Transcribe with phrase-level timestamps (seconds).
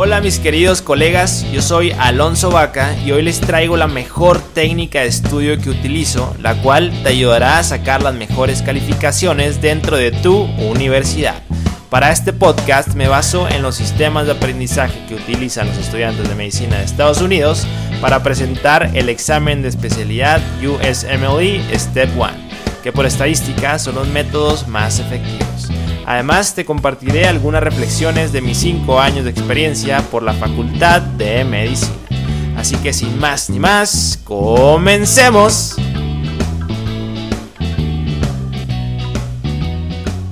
[0.00, 5.00] Hola mis queridos colegas, yo soy Alonso Vaca y hoy les traigo la mejor técnica
[5.00, 10.12] de estudio que utilizo, la cual te ayudará a sacar las mejores calificaciones dentro de
[10.12, 11.42] tu universidad.
[11.90, 16.36] Para este podcast me baso en los sistemas de aprendizaje que utilizan los estudiantes de
[16.36, 17.66] medicina de Estados Unidos
[18.00, 22.28] para presentar el examen de especialidad USMLE Step 1,
[22.84, 25.48] que por estadística son los métodos más efectivos.
[26.10, 31.44] Además, te compartiré algunas reflexiones de mis 5 años de experiencia por la Facultad de
[31.44, 31.92] Medicina.
[32.56, 35.76] Así que sin más ni más, comencemos.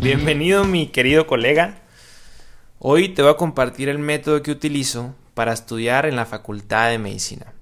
[0.00, 1.80] Bienvenido mi querido colega.
[2.78, 7.00] Hoy te voy a compartir el método que utilizo para estudiar en la Facultad de
[7.00, 7.52] Medicina.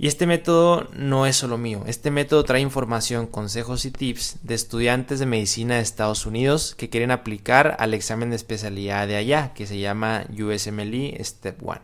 [0.00, 4.54] Y este método no es solo mío, este método trae información, consejos y tips de
[4.54, 9.52] estudiantes de medicina de Estados Unidos que quieren aplicar al examen de especialidad de allá,
[9.52, 11.80] que se llama USMLE Step 1,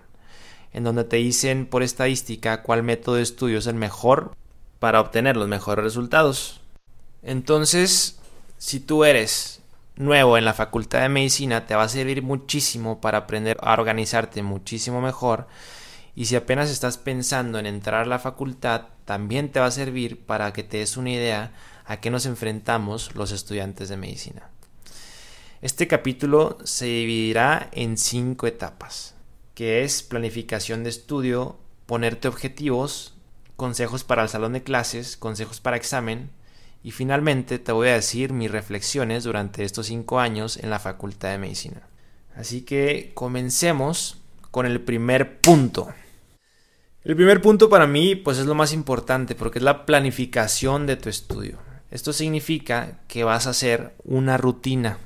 [0.72, 4.34] en donde te dicen por estadística cuál método de estudio es el mejor
[4.78, 6.62] para obtener los mejores resultados.
[7.22, 8.18] Entonces,
[8.56, 9.60] si tú eres
[9.96, 14.42] nuevo en la facultad de medicina, te va a servir muchísimo para aprender a organizarte
[14.42, 15.48] muchísimo mejor
[16.16, 20.24] y si apenas estás pensando en entrar a la facultad, también te va a servir
[20.24, 21.52] para que te des una idea
[21.84, 24.50] a qué nos enfrentamos los estudiantes de medicina.
[25.60, 29.14] Este capítulo se dividirá en cinco etapas,
[29.54, 33.14] que es planificación de estudio, ponerte objetivos,
[33.56, 36.30] consejos para el salón de clases, consejos para examen,
[36.82, 41.30] y finalmente te voy a decir mis reflexiones durante estos cinco años en la Facultad
[41.30, 41.82] de Medicina.
[42.34, 45.92] Así que comencemos con el primer punto.
[47.06, 50.96] El primer punto para mí pues es lo más importante porque es la planificación de
[50.96, 51.56] tu estudio.
[51.92, 54.98] Esto significa que vas a hacer una rutina,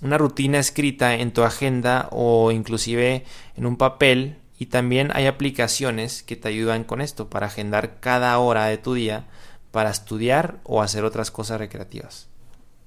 [0.00, 6.22] una rutina escrita en tu agenda o inclusive en un papel y también hay aplicaciones
[6.22, 9.26] que te ayudan con esto para agendar cada hora de tu día
[9.72, 12.28] para estudiar o hacer otras cosas recreativas.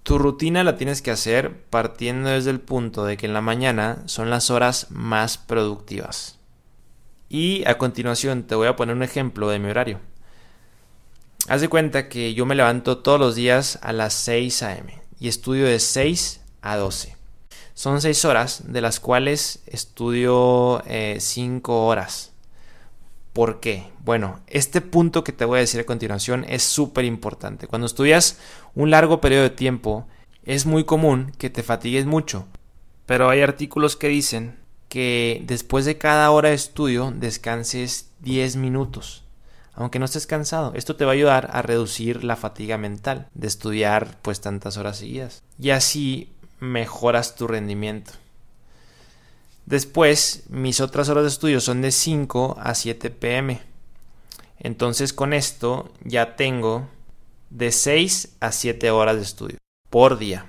[0.01, 4.01] Tu rutina la tienes que hacer partiendo desde el punto de que en la mañana
[4.05, 6.39] son las horas más productivas.
[7.29, 9.99] Y a continuación te voy a poner un ejemplo de mi horario.
[11.47, 15.01] Haz de cuenta que yo me levanto todos los días a las 6 a.m.
[15.19, 17.15] y estudio de 6 a 12.
[17.75, 22.31] Son 6 horas, de las cuales estudio 5 eh, horas.
[23.33, 23.89] ¿Por qué?
[24.03, 27.67] Bueno, este punto que te voy a decir a continuación es súper importante.
[27.67, 28.39] Cuando estudias
[28.75, 30.07] un largo periodo de tiempo,
[30.45, 32.47] es muy común que te fatigues mucho.
[33.05, 34.57] Pero hay artículos que dicen
[34.95, 39.25] que después de cada hora de estudio descanses 10 minutos,
[39.73, 40.71] aunque no estés cansado.
[40.73, 44.99] Esto te va a ayudar a reducir la fatiga mental de estudiar pues tantas horas
[44.99, 45.43] seguidas.
[45.59, 48.13] Y así mejoras tu rendimiento.
[49.65, 53.59] Después, mis otras horas de estudio son de 5 a 7 pm.
[54.59, 56.87] Entonces con esto ya tengo
[57.49, 59.57] de 6 a 7 horas de estudio
[59.89, 60.45] por día.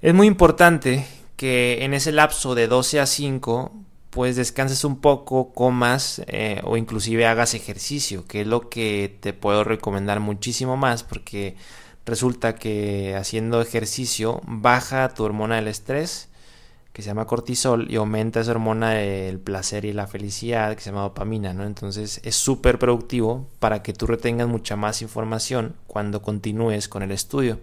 [0.00, 1.06] Es muy importante
[1.40, 3.72] que en ese lapso de 12 a 5
[4.10, 9.32] pues descanses un poco, comas eh, o inclusive hagas ejercicio, que es lo que te
[9.32, 11.56] puedo recomendar muchísimo más porque
[12.04, 16.28] resulta que haciendo ejercicio baja tu hormona del estrés
[16.92, 20.90] que se llama cortisol y aumenta esa hormona del placer y la felicidad que se
[20.90, 21.64] llama dopamina, ¿no?
[21.64, 27.12] Entonces es súper productivo para que tú retengas mucha más información cuando continúes con el
[27.12, 27.60] estudio.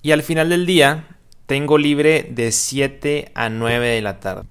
[0.00, 1.13] Y al final del día,
[1.46, 4.44] tengo libre de 7 a 9 de la tarde.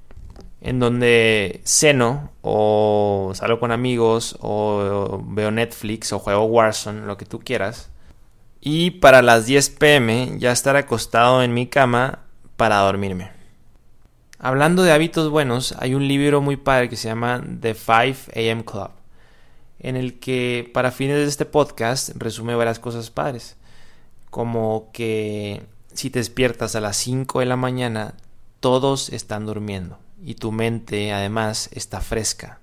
[0.62, 7.26] En donde ceno o salgo con amigos o veo Netflix o juego Warzone, lo que
[7.26, 7.90] tú quieras.
[8.62, 12.20] Y para las 10 pm ya estar acostado en mi cama
[12.56, 13.32] para dormirme.
[14.40, 18.64] Hablando de hábitos buenos, hay un libro muy padre que se llama The 5 AM
[18.64, 18.92] Club,
[19.80, 23.58] en el que para fines de este podcast resume varias cosas padres,
[24.30, 28.16] como que si te despiertas a las 5 de la mañana,
[28.60, 32.60] todos están durmiendo y tu mente además está fresca.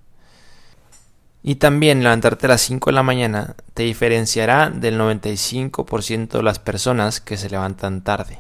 [1.43, 6.59] Y también levantarte a las 5 de la mañana te diferenciará del 95% de las
[6.59, 8.39] personas que se levantan tarde.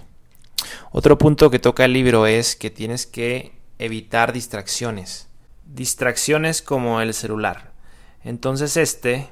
[0.92, 5.28] Otro punto que toca el libro es que tienes que evitar distracciones.
[5.64, 7.72] Distracciones como el celular.
[8.22, 9.30] Entonces este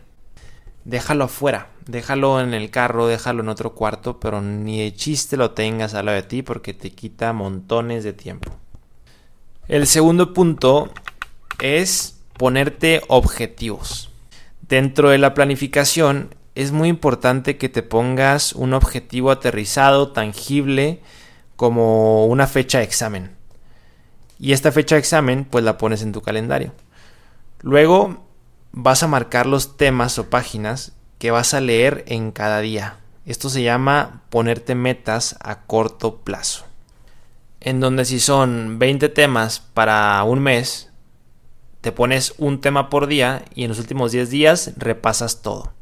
[0.85, 5.51] déjalo afuera, déjalo en el carro, déjalo en otro cuarto, pero ni de chiste lo
[5.53, 8.55] tengas al lado de ti porque te quita montones de tiempo.
[9.67, 10.91] El segundo punto
[11.61, 14.11] es ponerte objetivos.
[14.69, 21.01] Dentro de la planificación es muy importante que te pongas un objetivo aterrizado, tangible,
[21.57, 23.35] como una fecha de examen.
[24.39, 26.73] Y esta fecha de examen pues la pones en tu calendario.
[27.63, 28.25] Luego
[28.73, 32.99] vas a marcar los temas o páginas que vas a leer en cada día.
[33.27, 36.65] Esto se llama ponerte metas a corto plazo.
[37.61, 40.91] En donde si son 20 temas para un mes,
[41.81, 45.73] te pones un tema por día y en los últimos 10 días repasas todo.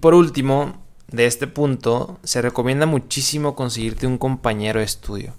[0.00, 5.34] Por último, de este punto, se recomienda muchísimo conseguirte un compañero de estudio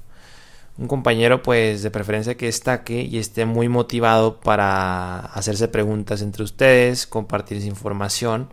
[0.78, 6.44] un compañero pues de preferencia que destaque y esté muy motivado para hacerse preguntas entre
[6.44, 8.50] ustedes, compartir información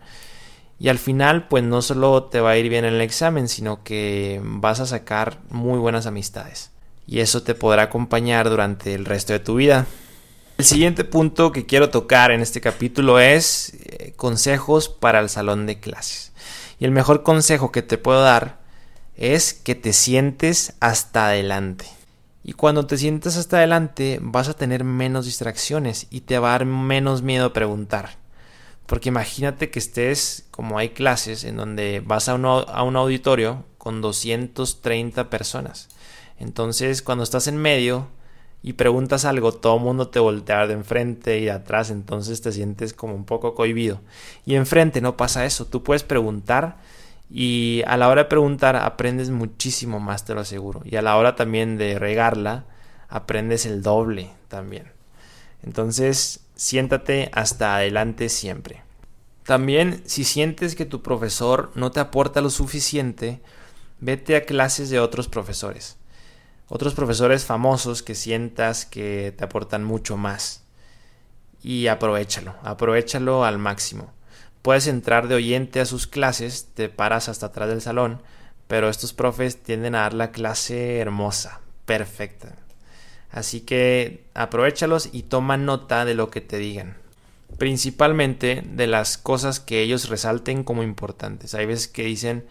[0.79, 3.83] y al final pues no solo te va a ir bien en el examen, sino
[3.83, 6.71] que vas a sacar muy buenas amistades
[7.07, 9.87] y eso te podrá acompañar durante el resto de tu vida.
[10.59, 15.67] El siguiente punto que quiero tocar en este capítulo es eh, consejos para el salón
[15.67, 16.33] de clases.
[16.79, 18.61] Y el mejor consejo que te puedo dar
[19.17, 21.87] es que te sientes hasta adelante.
[22.45, 26.59] Y cuando te sientas hasta adelante vas a tener menos distracciones y te va a
[26.59, 28.17] dar menos miedo preguntar.
[28.87, 34.01] Porque imagínate que estés, como hay clases, en donde vas a a un auditorio con
[34.01, 35.89] 230 personas.
[36.39, 38.09] Entonces, cuando estás en medio
[38.63, 42.53] y preguntas algo, todo el mundo te voltea de enfrente y de atrás, entonces te
[42.53, 44.01] sientes como un poco cohibido.
[44.45, 46.79] Y enfrente no pasa eso, tú puedes preguntar
[47.35, 50.83] y a la hora de preguntar aprendes muchísimo más, te lo aseguro.
[50.85, 52.67] Y a la hora también de regarla,
[53.09, 54.93] aprendes el doble también.
[55.63, 58.83] Entonces, siéntate hasta adelante siempre.
[59.45, 63.41] También, si sientes que tu profesor no te aporta lo suficiente,
[63.99, 65.97] vete a clases de otros profesores.
[66.69, 70.65] Otros profesores famosos que sientas que te aportan mucho más.
[71.63, 74.13] Y aprovechalo, aprovechalo al máximo.
[74.63, 78.23] Puedes entrar de oyente a sus clases, te paras hasta atrás del salón,
[78.69, 82.57] pero estos profes tienden a dar la clase hermosa, perfecta.
[83.31, 86.97] Así que aprovechalos y toma nota de lo que te digan.
[87.59, 91.55] Principalmente de las cosas que ellos resalten como importantes.
[91.55, 92.45] Hay veces que dicen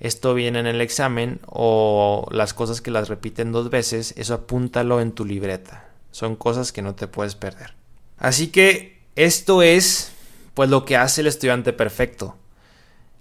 [0.00, 5.00] esto viene en el examen o las cosas que las repiten dos veces, eso apúntalo
[5.00, 5.88] en tu libreta.
[6.10, 7.74] Son cosas que no te puedes perder.
[8.18, 10.12] Así que esto es
[10.54, 12.36] pues lo que hace el estudiante perfecto.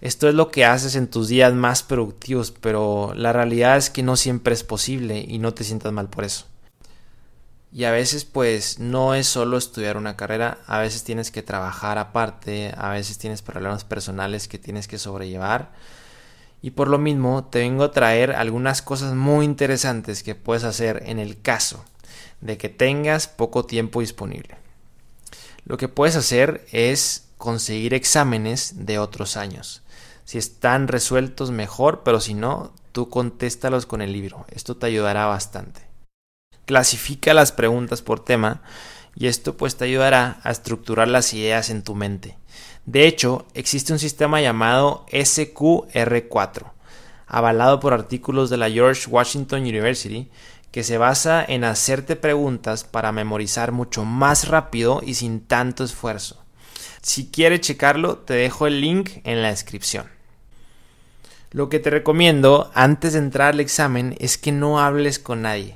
[0.02, 4.04] Esto es lo que haces en tus días más productivos, pero la realidad es que
[4.04, 6.46] no siempre es posible y no te sientas mal por eso.
[7.72, 11.98] Y a veces pues no es solo estudiar una carrera, a veces tienes que trabajar
[11.98, 15.72] aparte, a veces tienes problemas personales que tienes que sobrellevar.
[16.62, 21.02] Y por lo mismo te vengo a traer algunas cosas muy interesantes que puedes hacer
[21.08, 21.84] en el caso
[22.42, 24.58] de que tengas poco tiempo disponible.
[25.66, 29.84] Lo que puedes hacer es conseguir exámenes de otros años.
[30.24, 34.45] Si están resueltos, mejor, pero si no, tú contéstalos con el libro.
[34.50, 35.81] Esto te ayudará bastante.
[36.66, 38.62] Clasifica las preguntas por tema
[39.13, 42.38] y esto pues te ayudará a estructurar las ideas en tu mente.
[42.86, 46.72] De hecho, existe un sistema llamado SQR4,
[47.28, 50.31] avalado por artículos de la George Washington University,
[50.72, 56.43] que se basa en hacerte preguntas para memorizar mucho más rápido y sin tanto esfuerzo.
[57.04, 60.08] Si quieres checarlo, te dejo el link en la descripción.
[61.52, 65.76] Lo que te recomiendo antes de entrar al examen es que no hables con nadie,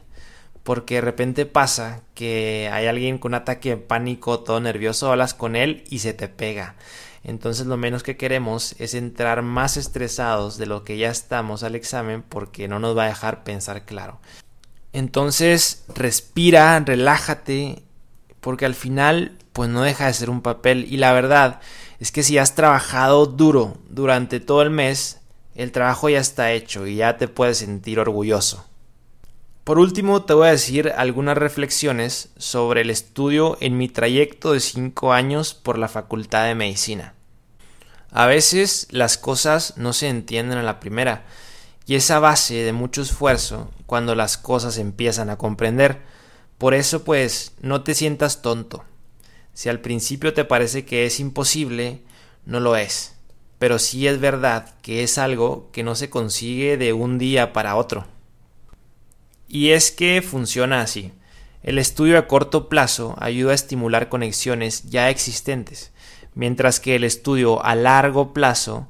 [0.63, 5.33] porque de repente pasa que hay alguien con un ataque de pánico, todo nervioso, hablas
[5.33, 6.75] con él y se te pega.
[7.25, 11.75] Entonces lo menos que queremos es entrar más estresados de lo que ya estamos al
[11.75, 14.19] examen porque no nos va a dejar pensar claro.
[14.93, 17.83] Entonces, respira, relájate,
[18.39, 20.85] porque al final, pues no deja de ser un papel.
[20.87, 21.61] Y la verdad
[21.99, 25.17] es que si has trabajado duro durante todo el mes,
[25.55, 28.63] el trabajo ya está hecho y ya te puedes sentir orgulloso.
[29.63, 34.59] Por último, te voy a decir algunas reflexiones sobre el estudio en mi trayecto de
[34.59, 37.15] 5 años por la Facultad de Medicina.
[38.11, 41.25] A veces las cosas no se entienden a la primera,
[41.87, 46.03] y esa base de mucho esfuerzo cuando las cosas empiezan a comprender.
[46.59, 48.85] Por eso pues no te sientas tonto.
[49.57, 52.03] Si al principio te parece que es imposible,
[52.45, 53.15] no lo es.
[53.57, 57.75] Pero sí es verdad que es algo que no se consigue de un día para
[57.75, 58.05] otro.
[59.47, 61.11] Y es que funciona así.
[61.63, 65.91] El estudio a corto plazo ayuda a estimular conexiones ya existentes,
[66.35, 68.87] mientras que el estudio a largo plazo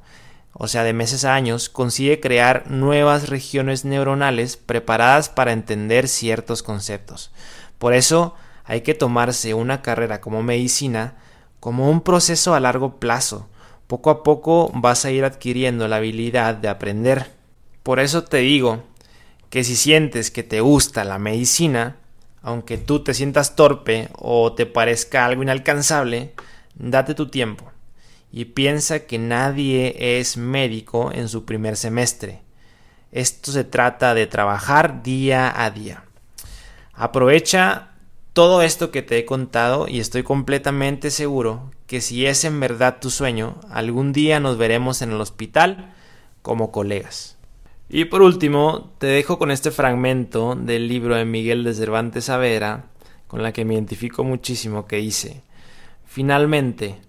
[0.52, 6.62] o sea, de meses a años, consigue crear nuevas regiones neuronales preparadas para entender ciertos
[6.62, 7.30] conceptos.
[7.78, 8.34] Por eso
[8.68, 11.14] hay que tomarse una carrera como medicina
[11.58, 13.48] como un proceso a largo plazo.
[13.86, 17.32] Poco a poco vas a ir adquiriendo la habilidad de aprender.
[17.82, 18.84] Por eso te digo
[19.48, 21.96] que si sientes que te gusta la medicina,
[22.42, 26.34] aunque tú te sientas torpe o te parezca algo inalcanzable,
[26.74, 27.72] date tu tiempo
[28.30, 32.42] y piensa que nadie es médico en su primer semestre.
[33.12, 36.04] Esto se trata de trabajar día a día.
[36.92, 37.92] Aprovecha
[38.38, 42.98] todo esto que te he contado y estoy completamente seguro que si es en verdad
[43.00, 45.92] tu sueño, algún día nos veremos en el hospital
[46.40, 47.36] como colegas.
[47.88, 52.84] Y por último, te dejo con este fragmento del libro de Miguel de Cervantes Saavedra,
[53.26, 55.42] con la que me identifico muchísimo, que dice,
[56.06, 57.00] Finalmente,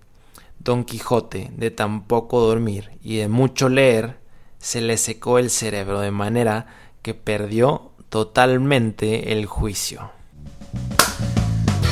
[0.58, 4.18] Don Quijote, de tan poco dormir y de mucho leer,
[4.58, 6.66] se le secó el cerebro de manera
[7.04, 10.10] que perdió totalmente el juicio.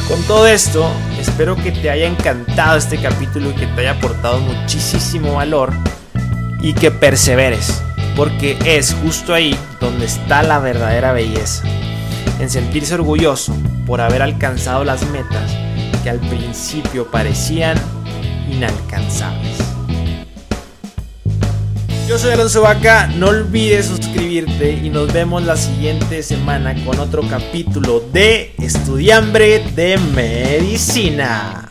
[0.07, 4.39] Con todo esto, espero que te haya encantado este capítulo y que te haya aportado
[4.39, 5.73] muchísimo valor
[6.61, 7.81] y que perseveres,
[8.15, 11.63] porque es justo ahí donde está la verdadera belleza,
[12.39, 13.53] en sentirse orgulloso
[13.85, 15.51] por haber alcanzado las metas
[16.03, 17.77] que al principio parecían
[18.49, 19.66] inalcanzables.
[22.07, 27.21] Yo soy Alonso Vaca, no olvides suscribirte y nos vemos la siguiente semana con otro
[27.27, 31.66] capítulo de Estudiambre de Medicina.